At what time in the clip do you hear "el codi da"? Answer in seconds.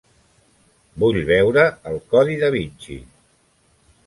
1.93-2.51